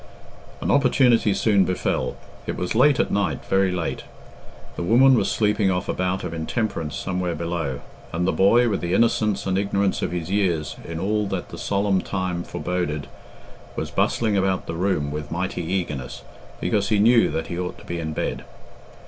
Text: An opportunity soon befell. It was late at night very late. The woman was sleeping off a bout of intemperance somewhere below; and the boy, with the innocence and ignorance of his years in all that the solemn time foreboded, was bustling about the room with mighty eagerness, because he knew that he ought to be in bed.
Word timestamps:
An 0.61 0.71
opportunity 0.71 1.31
soon 1.31 1.63
befell. 1.63 2.15
It 2.47 2.57
was 2.57 2.73
late 2.73 2.99
at 2.99 3.11
night 3.11 3.45
very 3.45 3.71
late. 3.71 4.01
The 4.75 4.81
woman 4.81 5.13
was 5.13 5.29
sleeping 5.29 5.69
off 5.69 5.87
a 5.87 5.93
bout 5.93 6.23
of 6.23 6.33
intemperance 6.33 6.95
somewhere 6.95 7.35
below; 7.35 7.81
and 8.11 8.25
the 8.27 8.31
boy, 8.31 8.67
with 8.67 8.81
the 8.81 8.95
innocence 8.95 9.45
and 9.45 9.59
ignorance 9.59 10.01
of 10.01 10.11
his 10.11 10.31
years 10.31 10.75
in 10.83 10.99
all 10.99 11.27
that 11.27 11.49
the 11.49 11.57
solemn 11.59 12.01
time 12.01 12.41
foreboded, 12.43 13.05
was 13.75 13.91
bustling 13.91 14.35
about 14.35 14.65
the 14.65 14.73
room 14.73 15.11
with 15.11 15.29
mighty 15.29 15.61
eagerness, 15.63 16.23
because 16.59 16.89
he 16.89 16.97
knew 16.97 17.29
that 17.29 17.45
he 17.45 17.59
ought 17.59 17.77
to 17.77 17.85
be 17.85 17.99
in 17.99 18.11
bed. 18.13 18.43